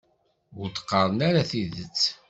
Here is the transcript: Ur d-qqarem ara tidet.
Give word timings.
Ur 0.59 0.67
d-qqarem 0.69 1.19
ara 1.29 1.49
tidet. 1.49 2.01